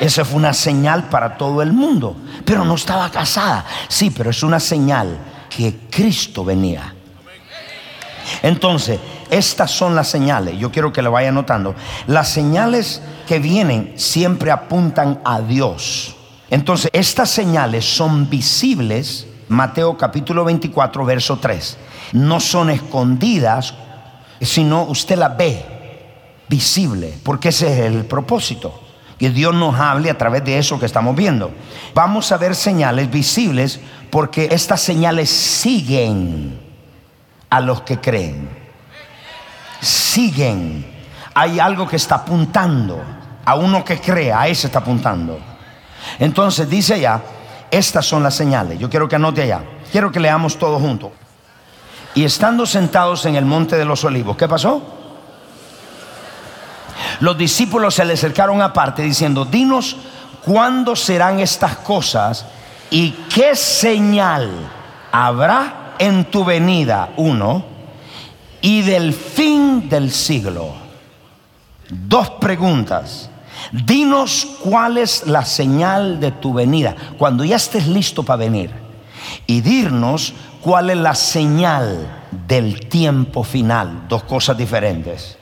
Esa 0.00 0.24
fue 0.24 0.36
una 0.36 0.52
señal 0.52 1.08
para 1.08 1.36
todo 1.36 1.62
el 1.62 1.72
mundo, 1.72 2.16
pero 2.44 2.64
no 2.64 2.74
estaba 2.74 3.10
casada. 3.10 3.64
Sí, 3.88 4.10
pero 4.10 4.30
es 4.30 4.42
una 4.42 4.58
señal 4.58 5.16
que 5.48 5.86
Cristo 5.90 6.44
venía. 6.44 6.94
Entonces, 8.42 8.98
estas 9.30 9.70
son 9.70 9.94
las 9.94 10.08
señales. 10.08 10.58
Yo 10.58 10.72
quiero 10.72 10.92
que 10.92 11.02
lo 11.02 11.12
vaya 11.12 11.30
notando. 11.30 11.74
Las 12.06 12.28
señales 12.28 13.02
que 13.26 13.38
vienen 13.38 13.92
siempre 13.96 14.50
apuntan 14.50 15.20
a 15.24 15.40
Dios. 15.40 16.16
Entonces, 16.50 16.90
estas 16.92 17.30
señales 17.30 17.84
son 17.84 18.28
visibles, 18.28 19.26
Mateo 19.48 19.96
capítulo 19.96 20.44
24, 20.44 21.04
verso 21.04 21.38
3. 21.38 21.76
No 22.12 22.40
son 22.40 22.70
escondidas, 22.70 23.74
sino 24.40 24.84
usted 24.84 25.16
las 25.16 25.36
ve 25.36 25.64
visible, 26.48 27.14
porque 27.22 27.48
ese 27.48 27.72
es 27.72 27.86
el 27.86 28.04
propósito. 28.04 28.83
Que 29.24 29.30
Dios 29.30 29.54
nos 29.54 29.80
hable 29.80 30.10
a 30.10 30.18
través 30.18 30.44
de 30.44 30.58
eso 30.58 30.78
que 30.78 30.84
estamos 30.84 31.16
viendo. 31.16 31.50
Vamos 31.94 32.30
a 32.30 32.36
ver 32.36 32.54
señales 32.54 33.10
visibles 33.10 33.80
porque 34.10 34.50
estas 34.52 34.82
señales 34.82 35.30
siguen 35.30 36.60
a 37.48 37.58
los 37.62 37.80
que 37.80 37.98
creen. 37.98 38.50
Siguen. 39.80 40.84
Hay 41.32 41.58
algo 41.58 41.88
que 41.88 41.96
está 41.96 42.16
apuntando. 42.16 43.02
A 43.46 43.54
uno 43.54 43.82
que 43.82 43.98
crea, 43.98 44.42
a 44.42 44.48
ese 44.48 44.66
está 44.66 44.80
apuntando. 44.80 45.38
Entonces 46.18 46.68
dice 46.68 47.00
ya, 47.00 47.22
estas 47.70 48.04
son 48.04 48.22
las 48.22 48.34
señales. 48.34 48.78
Yo 48.78 48.90
quiero 48.90 49.08
que 49.08 49.16
anote 49.16 49.40
allá. 49.40 49.62
Quiero 49.90 50.12
que 50.12 50.20
leamos 50.20 50.58
todos 50.58 50.82
juntos. 50.82 51.12
Y 52.14 52.24
estando 52.24 52.66
sentados 52.66 53.24
en 53.24 53.36
el 53.36 53.46
monte 53.46 53.78
de 53.78 53.86
los 53.86 54.04
olivos, 54.04 54.36
¿qué 54.36 54.48
pasó? 54.48 55.03
Los 57.24 57.38
discípulos 57.38 57.94
se 57.94 58.04
le 58.04 58.12
acercaron 58.12 58.60
aparte 58.60 59.00
diciendo, 59.00 59.46
dinos 59.46 59.96
cuándo 60.44 60.94
serán 60.94 61.40
estas 61.40 61.76
cosas 61.76 62.44
y 62.90 63.12
qué 63.34 63.56
señal 63.56 64.50
habrá 65.10 65.94
en 65.98 66.26
tu 66.26 66.44
venida, 66.44 67.14
uno, 67.16 67.64
y 68.60 68.82
del 68.82 69.14
fin 69.14 69.88
del 69.88 70.12
siglo. 70.12 70.74
Dos 71.88 72.28
preguntas. 72.32 73.30
Dinos 73.72 74.46
cuál 74.62 74.98
es 74.98 75.26
la 75.26 75.46
señal 75.46 76.20
de 76.20 76.30
tu 76.30 76.52
venida, 76.52 76.94
cuando 77.16 77.42
ya 77.42 77.56
estés 77.56 77.86
listo 77.86 78.22
para 78.22 78.36
venir. 78.36 78.70
Y 79.46 79.62
dirnos 79.62 80.34
cuál 80.60 80.90
es 80.90 80.98
la 80.98 81.14
señal 81.14 82.06
del 82.46 82.86
tiempo 82.86 83.44
final. 83.44 84.08
Dos 84.10 84.24
cosas 84.24 84.58
diferentes. 84.58 85.38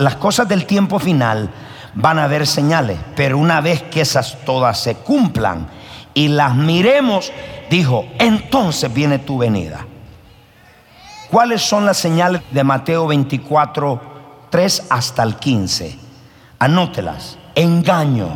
Las 0.00 0.16
cosas 0.16 0.48
del 0.48 0.64
tiempo 0.64 0.98
final 0.98 1.50
van 1.92 2.18
a 2.18 2.24
haber 2.24 2.46
señales, 2.46 2.98
pero 3.14 3.36
una 3.36 3.60
vez 3.60 3.82
que 3.82 4.00
esas 4.00 4.38
todas 4.46 4.80
se 4.80 4.94
cumplan 4.94 5.68
y 6.14 6.28
las 6.28 6.54
miremos, 6.54 7.30
dijo, 7.68 8.06
entonces 8.18 8.92
viene 8.92 9.18
tu 9.18 9.36
venida. 9.36 9.86
¿Cuáles 11.30 11.60
son 11.60 11.84
las 11.84 11.98
señales 11.98 12.40
de 12.50 12.64
Mateo 12.64 13.06
24, 13.08 14.00
3 14.48 14.86
hasta 14.88 15.22
el 15.22 15.36
15? 15.36 15.98
Anótelas 16.58 17.36
engaño, 17.54 18.30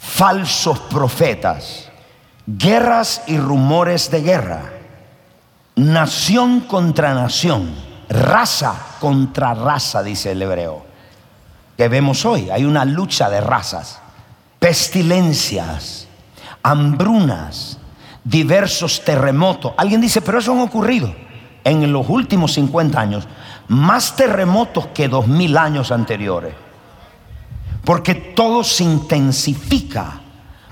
falsos 0.00 0.78
profetas, 0.78 1.90
guerras 2.46 3.24
y 3.26 3.36
rumores 3.36 4.10
de 4.10 4.22
guerra, 4.22 4.62
nación 5.76 6.60
contra 6.60 7.12
nación, 7.12 7.74
raza 8.08 8.74
contra 9.00 9.54
raza, 9.54 10.02
dice 10.02 10.32
el 10.32 10.42
hebreo, 10.42 10.84
que 11.76 11.88
vemos 11.88 12.24
hoy. 12.24 12.50
Hay 12.50 12.64
una 12.64 12.84
lucha 12.84 13.28
de 13.30 13.40
razas, 13.40 14.00
pestilencias, 14.58 16.08
hambrunas, 16.62 17.78
diversos 18.24 19.04
terremotos. 19.04 19.72
Alguien 19.76 20.00
dice, 20.00 20.20
pero 20.20 20.38
eso 20.38 20.52
han 20.52 20.60
ocurrido 20.60 21.14
en 21.64 21.92
los 21.92 22.08
últimos 22.08 22.54
50 22.54 23.00
años, 23.00 23.28
más 23.68 24.16
terremotos 24.16 24.88
que 24.88 25.08
dos 25.08 25.26
mil 25.26 25.56
años 25.56 25.92
anteriores. 25.92 26.54
Porque 27.84 28.14
todo 28.14 28.64
se 28.64 28.84
intensifica. 28.84 30.20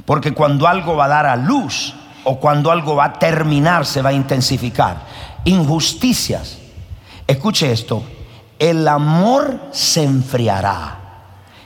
Porque 0.04 0.32
cuando 0.32 0.68
algo 0.68 0.96
va 0.96 1.06
a 1.06 1.08
dar 1.08 1.26
a 1.26 1.36
luz 1.36 1.94
o 2.24 2.38
cuando 2.38 2.70
algo 2.70 2.94
va 2.94 3.06
a 3.06 3.12
terminar, 3.14 3.86
se 3.86 4.02
va 4.02 4.10
a 4.10 4.12
intensificar. 4.12 4.98
Injusticias. 5.44 6.58
Escuche 7.26 7.72
esto. 7.72 8.02
El 8.58 8.86
amor 8.88 9.60
se 9.72 10.02
enfriará. 10.02 11.00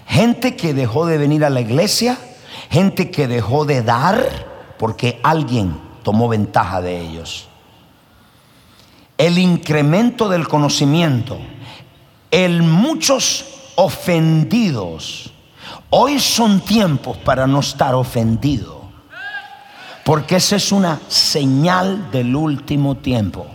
Gente 0.06 0.56
que 0.56 0.74
dejó 0.74 1.06
de 1.06 1.18
venir 1.18 1.44
a 1.44 1.50
la 1.50 1.60
iglesia, 1.60 2.18
gente 2.70 3.10
que 3.10 3.28
dejó 3.28 3.64
de 3.64 3.82
dar 3.82 4.74
porque 4.78 5.20
alguien 5.22 5.78
tomó 6.02 6.28
ventaja 6.28 6.80
de 6.80 7.00
ellos. 7.00 7.48
El 9.18 9.38
incremento 9.38 10.28
del 10.28 10.48
conocimiento, 10.48 11.38
el 12.30 12.62
muchos 12.62 13.72
ofendidos 13.76 15.30
Hoy 15.92 16.20
son 16.20 16.60
tiempos 16.60 17.16
para 17.18 17.48
no 17.48 17.58
estar 17.58 17.96
ofendido. 17.96 18.80
Porque 20.04 20.36
esa 20.36 20.54
es 20.54 20.70
una 20.70 21.00
señal 21.08 22.12
del 22.12 22.36
último 22.36 22.96
tiempo. 22.96 23.46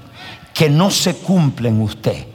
Que 0.55 0.71
no 0.71 0.89
se 0.89 1.17
cumple 1.17 1.69
en 1.69 1.81
usted. 1.81 2.25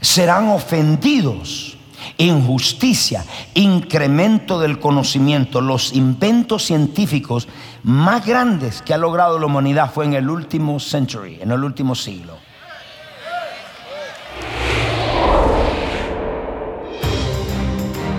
Serán 0.00 0.48
ofendidos. 0.50 1.78
Injusticia, 2.18 3.24
incremento 3.54 4.60
del 4.60 4.78
conocimiento. 4.78 5.60
Los 5.60 5.94
inventos 5.94 6.64
científicos 6.64 7.48
más 7.82 8.24
grandes 8.24 8.82
que 8.82 8.94
ha 8.94 8.98
logrado 8.98 9.38
la 9.38 9.46
humanidad 9.46 9.90
fue 9.92 10.04
en 10.04 10.14
el 10.14 10.30
último 10.30 10.78
century, 10.78 11.38
en 11.40 11.50
el 11.50 11.64
último 11.64 11.96
siglo. 11.96 12.43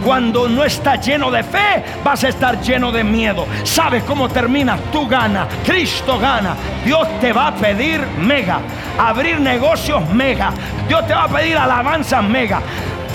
Cuando 0.06 0.48
no 0.48 0.64
estás 0.64 1.04
lleno 1.04 1.32
de 1.32 1.42
fe, 1.42 1.84
vas 2.04 2.24
a 2.24 2.30
estar 2.30 2.62
lleno 2.62 2.92
de 2.92 3.04
miedo. 3.04 3.48
¿Sabes 3.64 4.04
cómo 4.04 4.30
termina? 4.30 4.78
Tú 4.92 5.08
gana, 5.08 5.48
Cristo 5.66 6.20
gana. 6.20 6.56
Dios 6.86 7.08
te 7.20 7.34
va 7.34 7.48
a 7.48 7.56
pedir 7.56 8.06
mega, 8.20 8.60
abrir 9.00 9.40
negocios 9.40 10.08
mega. 10.10 10.54
Dios 10.88 11.08
te 11.08 11.16
va 11.16 11.24
a 11.24 11.28
pedir 11.28 11.58
alabanza 11.58 12.22
mega 12.22 12.62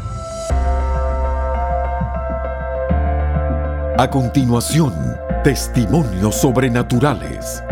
A 3.96 4.10
continuación, 4.10 4.92
Testimonios 5.44 6.36
sobrenaturales. 6.36 7.62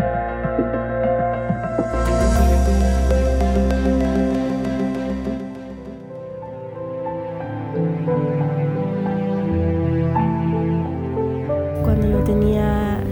Cuando 11.81 12.09
yo 12.11 12.23
tenía 12.23 13.03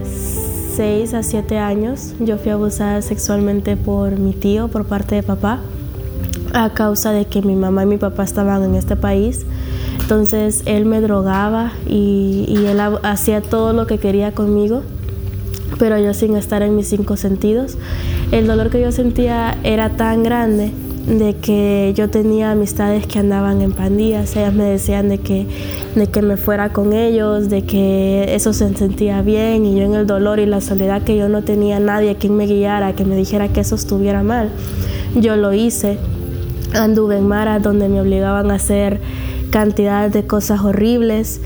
6 0.76 1.14
a 1.14 1.24
7 1.24 1.58
años, 1.58 2.14
yo 2.20 2.38
fui 2.38 2.52
abusada 2.52 3.02
sexualmente 3.02 3.76
por 3.76 4.16
mi 4.16 4.32
tío, 4.32 4.68
por 4.68 4.86
parte 4.86 5.16
de 5.16 5.24
papá, 5.24 5.58
a 6.54 6.70
causa 6.70 7.10
de 7.10 7.24
que 7.24 7.42
mi 7.42 7.56
mamá 7.56 7.82
y 7.82 7.86
mi 7.86 7.98
papá 7.98 8.22
estaban 8.22 8.62
en 8.62 8.76
este 8.76 8.94
país 8.94 9.44
entonces 10.12 10.62
él 10.66 10.84
me 10.84 11.00
drogaba 11.00 11.72
y, 11.88 12.44
él 12.66 12.78
hacía 13.02 13.40
todo 13.40 13.72
lo 13.72 13.86
que 13.86 13.96
quería 13.96 14.32
conmigo, 14.32 14.82
pero 15.78 15.98
yo 15.98 16.12
sin 16.12 16.36
estar 16.36 16.60
en 16.60 16.76
mis 16.76 16.88
cinco 16.88 17.16
sentidos. 17.16 17.78
El 18.30 18.46
dolor 18.46 18.68
que 18.68 18.78
yo 18.78 18.92
sentía 18.92 19.56
era 19.64 19.88
tan 19.96 20.22
grande 20.22 20.70
de 21.06 21.36
que 21.36 21.94
yo 21.96 22.10
tenía 22.10 22.50
amistades 22.50 23.06
que 23.06 23.20
andaban 23.20 23.62
en 23.62 23.72
pandillas, 23.72 24.36
ellas 24.36 24.52
me 24.52 24.64
decían 24.64 25.08
de 25.08 25.16
que, 25.16 25.46
de 25.94 26.06
que 26.06 26.20
me 26.20 26.36
fuera 26.36 26.74
con 26.74 26.92
ellos, 26.92 27.48
de 27.48 27.62
que 27.62 28.34
eso 28.34 28.52
se 28.52 28.74
sentía 28.74 29.22
bien 29.22 29.64
y 29.64 29.78
yo 29.78 29.84
en 29.84 29.94
el 29.94 30.06
dolor 30.06 30.40
y 30.40 30.44
la 30.44 30.60
soledad 30.60 31.00
que 31.00 31.16
yo 31.16 31.30
no 31.30 31.40
tenía 31.40 31.80
nadie 31.80 32.16
quien 32.16 32.36
me 32.36 32.44
guiara, 32.44 32.92
que 32.92 33.06
me 33.06 33.16
dijera 33.16 33.48
que 33.48 33.60
eso 33.60 33.76
estuviera 33.76 34.22
mal. 34.22 34.50
Yo 35.14 35.36
lo 35.36 35.54
hice, 35.54 35.96
anduve 36.74 37.16
en 37.16 37.26
maras 37.26 37.62
donde 37.62 37.88
me 37.88 37.98
obligaban 37.98 38.50
a 38.50 38.56
hacer 38.56 39.00
cantidad 39.52 40.10
de 40.10 40.26
cosas 40.26 40.62
horribles. 40.62 41.40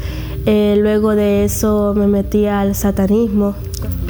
Eh, 0.46 0.76
luego 0.80 1.16
de 1.16 1.44
eso 1.44 1.92
me 1.94 2.06
metí 2.06 2.46
al 2.46 2.76
satanismo. 2.76 3.54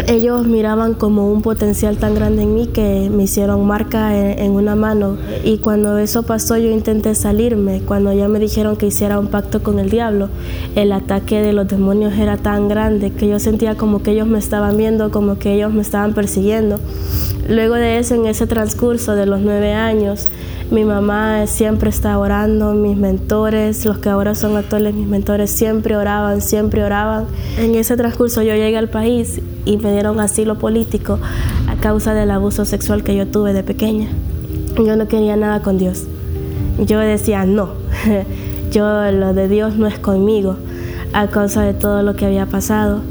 Ellos 0.06 0.46
miraban 0.46 0.92
como 0.92 1.32
un 1.32 1.40
potencial 1.40 1.96
tan 1.96 2.14
grande 2.14 2.42
en 2.42 2.54
mí 2.54 2.66
que 2.66 3.08
me 3.10 3.22
hicieron 3.22 3.66
marca 3.66 4.14
en, 4.14 4.50
una 4.50 4.76
mano. 4.76 5.16
Y 5.42 5.58
cuando 5.58 5.96
eso 5.96 6.24
pasó 6.24 6.58
yo 6.58 6.70
intenté 6.70 7.14
salirme. 7.14 7.80
Cuando 7.80 8.12
ya 8.12 8.28
me 8.28 8.38
dijeron 8.38 8.76
que 8.76 8.86
hiciera 8.86 9.18
un 9.18 9.28
pacto 9.28 9.62
con 9.62 9.78
el 9.78 9.88
diablo, 9.88 10.28
el 10.74 10.92
ataque 10.92 11.40
de 11.40 11.54
los 11.54 11.66
demonios 11.66 12.12
era 12.18 12.36
tan 12.36 12.68
grande 12.68 13.12
que 13.12 13.26
yo 13.26 13.38
sentía 13.38 13.74
como 13.74 14.02
que 14.02 14.10
ellos 14.10 14.28
me 14.28 14.38
estaban 14.38 14.76
viendo, 14.76 15.10
como 15.10 15.38
que 15.38 15.54
ellos 15.54 15.72
me 15.72 15.80
estaban 15.80 16.12
persiguiendo. 16.12 16.78
Luego 17.48 17.76
de 17.76 17.98
eso, 17.98 18.14
en 18.14 18.26
ese 18.26 18.46
transcurso 18.46 19.14
de 19.14 19.24
los 19.24 19.40
nueve 19.40 19.72
años, 19.72 20.28
mi 20.70 20.84
mamá 20.84 21.46
siempre 21.46 21.90
está 21.90 22.18
orando, 22.18 22.74
mis 22.74 22.96
mentores, 22.96 23.84
los 23.84 23.98
que 23.98 24.08
ahora 24.08 24.34
son 24.34 24.56
actuales 24.56 24.94
mis 24.94 25.06
mentores, 25.06 25.50
siempre 25.50 25.96
oraban, 25.96 26.40
siempre 26.40 26.82
oraban. 26.82 27.26
En 27.58 27.74
ese 27.76 27.96
transcurso 27.96 28.42
yo 28.42 28.54
llegué 28.54 28.76
al 28.76 28.88
país 28.88 29.40
y 29.64 29.76
me 29.76 29.92
dieron 29.92 30.18
asilo 30.18 30.58
político 30.58 31.20
a 31.68 31.76
causa 31.76 32.14
del 32.14 32.32
abuso 32.32 32.64
sexual 32.64 33.04
que 33.04 33.14
yo 33.14 33.28
tuve 33.28 33.52
de 33.52 33.62
pequeña. 33.62 34.08
Yo 34.76 34.96
no 34.96 35.06
quería 35.06 35.36
nada 35.36 35.62
con 35.62 35.78
Dios. 35.78 36.04
Yo 36.84 36.98
decía, 36.98 37.44
no, 37.44 37.70
yo 38.72 39.10
lo 39.12 39.34
de 39.34 39.48
Dios 39.48 39.76
no 39.76 39.86
es 39.86 39.98
conmigo 39.98 40.56
a 41.12 41.28
causa 41.28 41.62
de 41.62 41.74
todo 41.74 42.02
lo 42.02 42.16
que 42.16 42.26
había 42.26 42.46
pasado. 42.46 43.02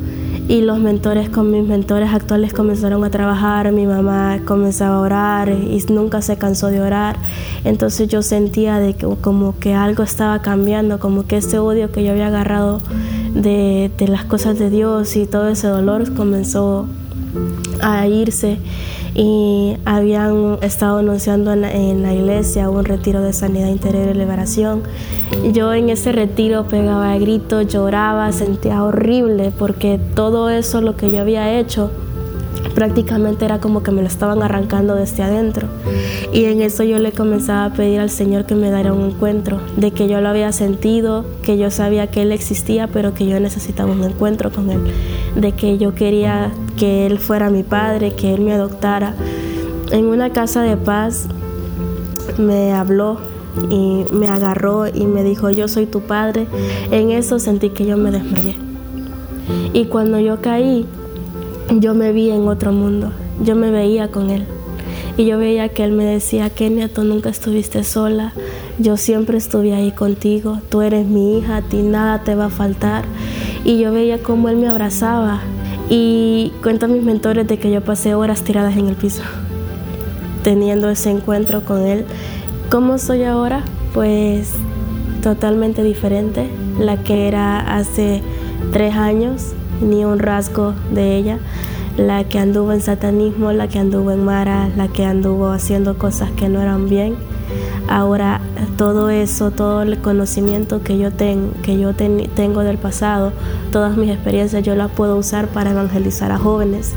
Y 0.47 0.61
los 0.61 0.79
mentores 0.79 1.29
con 1.29 1.51
mis 1.51 1.67
mentores 1.67 2.13
actuales 2.13 2.53
comenzaron 2.53 3.03
a 3.03 3.09
trabajar, 3.09 3.71
mi 3.71 3.87
mamá 3.87 4.39
comenzaba 4.45 4.97
a 4.97 4.99
orar 4.99 5.49
y 5.49 5.83
nunca 5.89 6.21
se 6.21 6.37
cansó 6.37 6.67
de 6.67 6.81
orar. 6.81 7.17
Entonces 7.63 8.07
yo 8.07 8.21
sentía 8.21 8.79
de 8.79 8.93
que, 8.93 9.07
como 9.21 9.57
que 9.57 9.73
algo 9.73 10.03
estaba 10.03 10.41
cambiando, 10.41 10.99
como 10.99 11.25
que 11.25 11.37
ese 11.37 11.57
odio 11.57 11.91
que 11.91 12.03
yo 12.03 12.11
había 12.11 12.27
agarrado 12.27 12.81
de, 13.33 13.91
de 13.97 14.07
las 14.07 14.25
cosas 14.25 14.59
de 14.59 14.69
Dios 14.69 15.15
y 15.15 15.25
todo 15.25 15.47
ese 15.47 15.67
dolor 15.67 16.13
comenzó 16.13 16.85
a 17.81 18.07
irse 18.07 18.59
y 19.15 19.77
habían 19.85 20.57
estado 20.61 20.97
anunciando 20.97 21.53
en 21.53 22.03
la, 22.03 22.13
iglesia 22.13 22.69
un 22.69 22.83
retiro 22.83 23.21
de 23.21 23.31
sanidad 23.31 23.69
interior 23.69 24.09
y 24.09 24.13
liberación. 24.13 24.83
Yo 25.53 25.73
en 25.73 25.89
ese 25.89 26.11
retiro 26.11 26.67
pegaba 26.67 27.17
gritos, 27.17 27.67
lloraba, 27.67 28.31
sentía 28.33 28.83
horrible 28.83 29.53
porque 29.57 29.99
todo 30.15 30.49
eso 30.49 30.81
lo 30.81 30.97
que 30.97 31.11
yo 31.11 31.21
había 31.21 31.57
hecho 31.57 31.91
prácticamente 32.75 33.45
era 33.45 33.59
como 33.59 33.83
que 33.83 33.91
me 33.91 34.01
lo 34.01 34.07
estaban 34.07 34.43
arrancando 34.43 34.95
desde 34.95 35.23
adentro. 35.23 35.67
Y 36.33 36.45
en 36.45 36.61
eso 36.61 36.83
yo 36.83 36.99
le 36.99 37.13
comenzaba 37.13 37.65
a 37.65 37.73
pedir 37.73 38.01
al 38.01 38.09
Señor 38.09 38.45
que 38.45 38.53
me 38.53 38.71
diera 38.71 38.93
un 38.93 39.11
encuentro, 39.11 39.59
de 39.77 39.91
que 39.91 40.09
yo 40.09 40.19
lo 40.19 40.27
había 40.29 40.51
sentido, 40.51 41.25
que 41.41 41.57
yo 41.57 41.71
sabía 41.71 42.07
que 42.07 42.21
Él 42.21 42.33
existía, 42.33 42.87
pero 42.87 43.13
que 43.13 43.25
yo 43.25 43.39
necesitaba 43.39 43.91
un 43.91 44.03
encuentro 44.03 44.51
con 44.51 44.69
Él, 44.69 44.81
de 45.35 45.51
que 45.51 45.77
yo 45.77 45.93
quería 45.95 46.51
que 46.77 47.05
Él 47.05 47.19
fuera 47.19 47.49
mi 47.49 47.63
padre, 47.63 48.13
que 48.15 48.33
Él 48.33 48.41
me 48.41 48.53
adoptara. 48.53 49.13
En 49.91 50.05
una 50.05 50.31
casa 50.31 50.61
de 50.61 50.77
paz 50.77 51.27
me 52.37 52.73
habló 52.73 53.19
y 53.69 54.05
me 54.11 54.27
agarró 54.27 54.87
y 54.87 55.05
me 55.05 55.23
dijo, 55.23 55.49
yo 55.49 55.67
soy 55.67 55.85
tu 55.85 56.01
padre. 56.01 56.47
En 56.91 57.11
eso 57.11 57.39
sentí 57.39 57.69
que 57.69 57.85
yo 57.85 57.97
me 57.97 58.11
desmayé. 58.11 58.55
Y 59.73 59.85
cuando 59.85 60.19
yo 60.19 60.41
caí, 60.41 60.85
yo 61.79 61.93
me 61.93 62.11
vi 62.11 62.31
en 62.31 62.47
otro 62.47 62.71
mundo, 62.71 63.11
yo 63.43 63.55
me 63.55 63.71
veía 63.71 64.09
con 64.09 64.29
Él. 64.29 64.45
Y 65.17 65.25
yo 65.25 65.37
veía 65.37 65.69
que 65.69 65.83
Él 65.83 65.91
me 65.91 66.03
decía, 66.03 66.49
Kenia, 66.49 66.89
tú 66.89 67.03
nunca 67.03 67.29
estuviste 67.29 67.83
sola, 67.83 68.33
yo 68.79 68.97
siempre 68.97 69.37
estuve 69.37 69.73
ahí 69.73 69.91
contigo, 69.91 70.59
tú 70.69 70.81
eres 70.81 71.05
mi 71.05 71.37
hija, 71.37 71.57
a 71.57 71.61
ti 71.61 71.77
nada 71.77 72.23
te 72.23 72.35
va 72.35 72.45
a 72.45 72.49
faltar. 72.49 73.05
Y 73.65 73.79
yo 73.79 73.91
veía 73.91 74.23
cómo 74.23 74.47
Él 74.47 74.55
me 74.55 74.69
abrazaba 74.69 75.41
y 75.89 76.53
cuento 76.63 76.85
a 76.85 76.89
mis 76.89 77.03
mentores 77.03 77.47
de 77.47 77.59
que 77.59 77.71
yo 77.71 77.81
pasé 77.81 78.15
horas 78.15 78.43
tiradas 78.43 78.77
en 78.77 78.87
el 78.87 78.95
piso, 78.95 79.23
teniendo 80.43 80.89
ese 80.89 81.09
encuentro 81.09 81.65
con 81.65 81.85
Él. 81.85 82.05
¿Cómo 82.69 82.97
soy 82.97 83.23
ahora? 83.23 83.63
Pues 83.93 84.53
totalmente 85.21 85.83
diferente, 85.83 86.47
la 86.79 86.97
que 86.97 87.27
era 87.27 87.75
hace 87.75 88.21
tres 88.71 88.95
años, 88.95 89.53
ni 89.81 90.05
un 90.05 90.19
rasgo 90.19 90.73
de 90.91 91.15
ella, 91.15 91.39
la 91.97 92.23
que 92.23 92.37
anduvo 92.39 92.71
en 92.71 92.81
satanismo, 92.81 93.51
la 93.51 93.67
que 93.67 93.79
anduvo 93.79 94.11
en 94.11 94.23
Mara, 94.23 94.69
la 94.77 94.87
que 94.87 95.05
anduvo 95.05 95.49
haciendo 95.49 95.97
cosas 95.97 96.29
que 96.31 96.49
no 96.49 96.61
eran 96.61 96.87
bien. 96.87 97.15
Ahora 97.87 98.41
todo 98.77 99.09
eso, 99.09 99.51
todo 99.51 99.83
el 99.83 99.99
conocimiento 99.99 100.81
que 100.81 100.97
yo, 100.97 101.09
que 101.15 101.79
yo 101.79 101.93
tengo 101.93 102.61
del 102.61 102.77
pasado, 102.77 103.31
todas 103.71 103.95
mis 103.95 104.09
experiencias, 104.09 104.63
yo 104.63 104.75
las 104.75 104.91
puedo 104.91 105.17
usar 105.17 105.47
para 105.47 105.71
evangelizar 105.71 106.31
a 106.31 106.37
jóvenes 106.37 106.93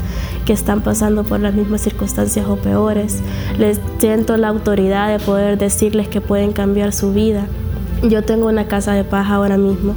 que 0.46 0.52
están 0.52 0.80
pasando 0.80 1.24
por 1.24 1.40
las 1.40 1.54
mismas 1.54 1.82
circunstancias 1.82 2.46
o 2.48 2.56
peores. 2.56 3.20
Les 3.58 3.80
siento 3.98 4.36
la 4.38 4.48
autoridad 4.48 5.10
de 5.10 5.22
poder 5.22 5.58
decirles 5.58 6.08
que 6.08 6.20
pueden 6.20 6.52
cambiar 6.52 6.92
su 6.92 7.12
vida. 7.12 7.46
Yo 8.02 8.22
tengo 8.22 8.46
una 8.46 8.66
casa 8.66 8.92
de 8.92 9.04
paz 9.04 9.28
ahora 9.28 9.58
mismo 9.58 9.94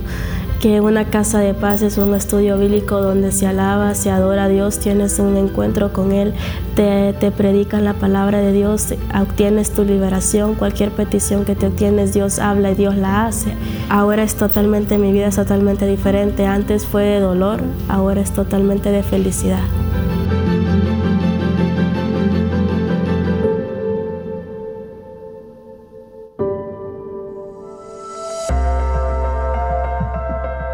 que 0.62 0.80
una 0.80 1.06
casa 1.06 1.40
de 1.40 1.56
paz 1.56 1.82
es 1.82 1.98
un 1.98 2.14
estudio 2.14 2.56
bíblico 2.56 3.02
donde 3.02 3.32
se 3.32 3.48
alaba, 3.48 3.96
se 3.96 4.12
adora 4.12 4.44
a 4.44 4.48
Dios, 4.48 4.78
tienes 4.78 5.18
un 5.18 5.36
encuentro 5.36 5.92
con 5.92 6.12
Él, 6.12 6.36
te, 6.76 7.14
te 7.14 7.32
predican 7.32 7.84
la 7.84 7.96
palabra 7.96 8.42
de 8.42 8.54
Dios, 8.54 8.94
obtienes 9.20 9.72
tu 9.72 9.84
liberación, 9.84 10.54
cualquier 10.54 10.92
petición 10.92 11.46
que 11.46 11.56
te 11.56 11.66
obtienes, 11.66 12.14
Dios 12.14 12.38
habla 12.38 12.72
y 12.72 12.76
Dios 12.76 12.96
la 12.96 13.26
hace. 13.26 13.56
Ahora 13.90 14.22
es 14.22 14.36
totalmente, 14.36 15.00
mi 15.00 15.12
vida 15.12 15.28
es 15.28 15.36
totalmente 15.36 15.88
diferente, 15.88 16.46
antes 16.46 16.86
fue 16.86 17.06
de 17.06 17.20
dolor, 17.22 17.62
ahora 17.90 18.22
es 18.22 18.32
totalmente 18.32 18.92
de 18.92 19.02
felicidad. 19.02 19.64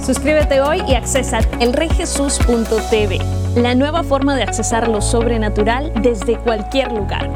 Suscríbete 0.00 0.60
hoy 0.60 0.82
y 0.86 0.94
accesa 0.94 1.40
elreyjesus.tv, 1.60 3.18
la 3.56 3.74
nueva 3.74 4.02
forma 4.02 4.36
de 4.36 4.42
accesar 4.42 4.88
lo 4.88 5.00
sobrenatural 5.00 5.92
desde 6.02 6.38
cualquier 6.38 6.92
lugar. 6.92 7.30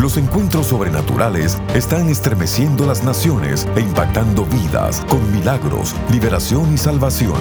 Los 0.00 0.16
encuentros 0.16 0.68
sobrenaturales 0.68 1.58
están 1.74 2.08
estremeciendo 2.08 2.86
las 2.86 3.04
naciones 3.04 3.68
e 3.76 3.80
impactando 3.80 4.46
vidas 4.46 5.04
con 5.10 5.30
milagros, 5.30 5.94
liberación 6.10 6.72
y 6.72 6.78
salvación. 6.78 7.36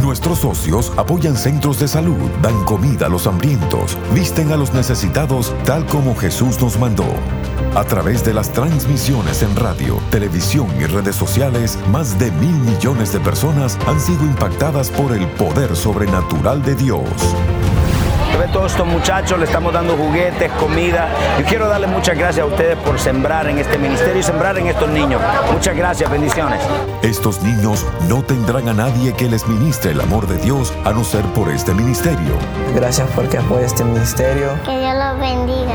Nuestros 0.00 0.38
socios 0.38 0.92
apoyan 0.96 1.36
centros 1.36 1.80
de 1.80 1.88
salud, 1.88 2.30
dan 2.42 2.64
comida 2.64 3.06
a 3.06 3.08
los 3.08 3.26
hambrientos, 3.26 3.98
visten 4.14 4.52
a 4.52 4.56
los 4.56 4.72
necesitados 4.72 5.52
tal 5.64 5.84
como 5.86 6.14
Jesús 6.14 6.60
nos 6.60 6.78
mandó. 6.78 7.06
A 7.76 7.82
través 7.82 8.24
de 8.24 8.32
las 8.32 8.52
transmisiones 8.52 9.42
en 9.42 9.56
radio, 9.56 9.98
televisión 10.08 10.68
y 10.78 10.84
redes 10.84 11.16
sociales, 11.16 11.76
más 11.90 12.16
de 12.20 12.30
mil 12.30 12.54
millones 12.54 13.12
de 13.12 13.18
personas 13.18 13.76
han 13.88 13.98
sido 13.98 14.22
impactadas 14.22 14.90
por 14.90 15.12
el 15.12 15.26
poder 15.26 15.74
sobrenatural 15.74 16.62
de 16.62 16.76
Dios. 16.76 17.08
Ve 18.38 18.46
todos 18.52 18.72
estos 18.72 18.86
muchachos, 18.86 19.38
le 19.40 19.44
estamos 19.44 19.72
dando 19.72 19.96
juguetes, 19.96 20.52
comida. 20.52 21.08
Yo 21.38 21.44
quiero 21.44 21.68
darle 21.68 21.88
muchas 21.88 22.16
gracias 22.16 22.44
a 22.44 22.46
ustedes 22.46 22.76
por 22.78 23.00
sembrar 23.00 23.48
en 23.48 23.58
este 23.58 23.76
ministerio 23.76 24.20
y 24.20 24.22
sembrar 24.22 24.56
en 24.56 24.68
estos 24.68 24.88
niños. 24.88 25.20
Muchas 25.52 25.76
gracias, 25.76 26.08
bendiciones. 26.08 26.60
Estos 27.02 27.42
niños 27.42 27.84
no 28.08 28.22
tendrán 28.22 28.68
a 28.68 28.72
nadie 28.72 29.12
que 29.14 29.28
les 29.28 29.48
ministre 29.48 29.90
el 29.90 30.00
amor 30.00 30.28
de 30.28 30.38
Dios 30.38 30.72
a 30.84 30.92
no 30.92 31.02
ser 31.02 31.24
por 31.26 31.48
este 31.48 31.74
ministerio. 31.74 32.38
Gracias 32.74 33.08
porque 33.16 33.38
apoya 33.38 33.66
este 33.66 33.82
ministerio. 33.82 34.50
Que 34.64 34.78
Dios 34.78 34.94
los 34.94 35.18
bendiga. 35.18 35.74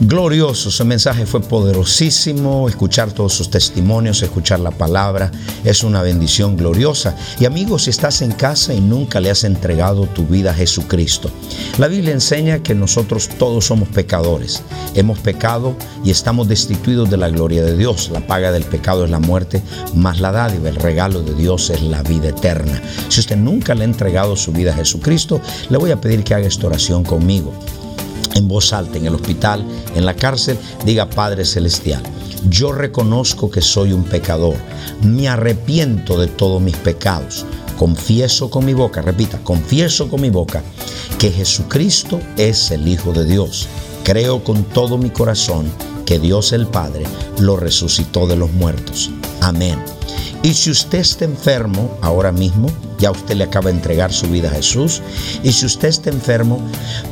Glorioso, 0.00 0.68
ese 0.68 0.84
mensaje 0.84 1.26
fue 1.26 1.40
poderosísimo, 1.40 2.68
escuchar 2.68 3.10
todos 3.10 3.32
sus 3.32 3.50
testimonios, 3.50 4.22
escuchar 4.22 4.60
la 4.60 4.70
palabra, 4.70 5.32
es 5.64 5.82
una 5.82 6.02
bendición 6.02 6.56
gloriosa. 6.56 7.16
Y 7.40 7.46
amigos, 7.46 7.82
si 7.82 7.90
estás 7.90 8.22
en 8.22 8.30
casa 8.30 8.72
y 8.72 8.80
nunca 8.80 9.18
le 9.18 9.28
has 9.28 9.42
entregado 9.42 10.06
tu 10.06 10.24
vida 10.24 10.52
a 10.52 10.54
Jesucristo, 10.54 11.32
la 11.78 11.88
Biblia 11.88 12.12
enseña 12.12 12.62
que 12.62 12.76
nosotros 12.76 13.28
todos 13.40 13.64
somos 13.66 13.88
pecadores, 13.88 14.62
hemos 14.94 15.18
pecado 15.18 15.74
y 16.04 16.12
estamos 16.12 16.46
destituidos 16.46 17.10
de 17.10 17.16
la 17.16 17.28
gloria 17.28 17.64
de 17.64 17.76
Dios. 17.76 18.10
La 18.12 18.24
paga 18.24 18.52
del 18.52 18.62
pecado 18.62 19.04
es 19.04 19.10
la 19.10 19.18
muerte, 19.18 19.62
más 19.96 20.20
la 20.20 20.30
dádiva, 20.30 20.68
el 20.68 20.76
regalo 20.76 21.22
de 21.22 21.34
Dios 21.34 21.70
es 21.70 21.82
la 21.82 22.04
vida 22.04 22.28
eterna. 22.28 22.80
Si 23.08 23.18
usted 23.18 23.36
nunca 23.36 23.74
le 23.74 23.82
ha 23.82 23.86
entregado 23.86 24.36
su 24.36 24.52
vida 24.52 24.70
a 24.70 24.76
Jesucristo, 24.76 25.40
le 25.70 25.76
voy 25.76 25.90
a 25.90 26.00
pedir 26.00 26.22
que 26.22 26.34
haga 26.34 26.46
esta 26.46 26.68
oración 26.68 27.02
conmigo 27.02 27.52
en 28.34 28.48
voz 28.48 28.72
alta 28.72 28.98
en 28.98 29.06
el 29.06 29.14
hospital, 29.14 29.64
en 29.94 30.04
la 30.04 30.14
cárcel, 30.14 30.58
diga 30.84 31.08
Padre 31.10 31.44
Celestial, 31.44 32.02
yo 32.48 32.72
reconozco 32.72 33.50
que 33.50 33.60
soy 33.60 33.92
un 33.92 34.04
pecador, 34.04 34.56
me 35.02 35.28
arrepiento 35.28 36.18
de 36.18 36.28
todos 36.28 36.60
mis 36.62 36.76
pecados, 36.76 37.44
confieso 37.78 38.50
con 38.50 38.64
mi 38.64 38.74
boca, 38.74 39.02
repita, 39.02 39.38
confieso 39.38 40.08
con 40.08 40.20
mi 40.20 40.30
boca 40.30 40.62
que 41.18 41.30
Jesucristo 41.30 42.20
es 42.36 42.70
el 42.70 42.86
Hijo 42.86 43.12
de 43.12 43.24
Dios, 43.24 43.68
creo 44.04 44.44
con 44.44 44.64
todo 44.64 44.98
mi 44.98 45.10
corazón 45.10 45.66
que 46.06 46.18
Dios 46.18 46.52
el 46.52 46.66
Padre 46.66 47.04
lo 47.38 47.56
resucitó 47.56 48.26
de 48.26 48.36
los 48.36 48.50
muertos. 48.52 49.10
Amén. 49.40 49.97
Y 50.42 50.54
si 50.54 50.70
usted 50.70 50.98
está 50.98 51.24
enfermo 51.24 51.98
ahora 52.00 52.32
mismo, 52.32 52.70
ya 52.98 53.10
usted 53.10 53.36
le 53.36 53.44
acaba 53.44 53.70
de 53.70 53.76
entregar 53.76 54.12
su 54.12 54.28
vida 54.28 54.48
a 54.48 54.54
Jesús. 54.54 55.02
Y 55.42 55.52
si 55.52 55.66
usted 55.66 55.88
está 55.88 56.10
enfermo, 56.10 56.60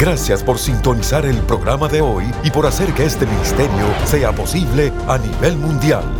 Gracias 0.00 0.42
por 0.42 0.58
sintonizar 0.58 1.26
el 1.26 1.36
programa 1.42 1.86
de 1.86 2.00
hoy 2.00 2.24
y 2.42 2.50
por 2.50 2.66
hacer 2.66 2.92
que 2.94 3.04
este 3.04 3.26
ministerio 3.26 3.84
sea 4.06 4.32
posible 4.32 4.90
a 5.06 5.18
nivel 5.18 5.58
mundial. 5.58 6.19